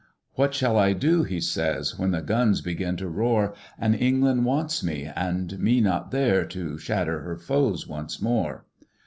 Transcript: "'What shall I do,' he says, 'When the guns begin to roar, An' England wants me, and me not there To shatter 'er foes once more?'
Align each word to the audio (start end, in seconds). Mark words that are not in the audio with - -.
"'What 0.33 0.55
shall 0.55 0.77
I 0.79 0.93
do,' 0.93 1.21
he 1.25 1.39
says, 1.39 1.99
'When 1.99 2.09
the 2.09 2.23
guns 2.23 2.61
begin 2.61 2.97
to 2.97 3.07
roar, 3.07 3.53
An' 3.77 3.93
England 3.93 4.45
wants 4.45 4.83
me, 4.83 5.03
and 5.03 5.59
me 5.59 5.79
not 5.79 6.09
there 6.09 6.43
To 6.43 6.79
shatter 6.79 7.29
'er 7.31 7.37
foes 7.37 7.87
once 7.87 8.19
more?' 8.19 8.65